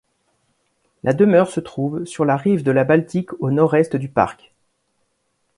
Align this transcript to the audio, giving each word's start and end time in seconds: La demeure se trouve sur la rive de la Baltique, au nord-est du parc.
La 1.03 1.13
demeure 1.13 1.51
se 1.51 1.59
trouve 1.59 2.05
sur 2.05 2.25
la 2.25 2.35
rive 2.35 2.63
de 2.63 2.71
la 2.71 2.83
Baltique, 2.83 3.29
au 3.39 3.51
nord-est 3.51 3.95
du 3.95 4.09
parc. 4.09 4.51